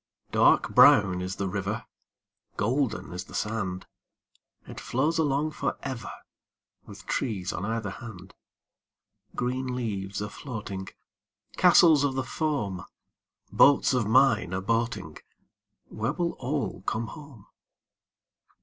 [0.31, 1.85] Dark brown is the river,
[2.57, 3.85] Golden is the sand.
[4.67, 6.09] It flows along for ever,
[6.87, 8.33] With trees on either hand.
[9.35, 10.87] Green leaves a floating,
[11.55, 12.83] Castles of the foam,
[13.51, 15.19] Boats of mine a boating—
[15.89, 17.45] Where will all come home?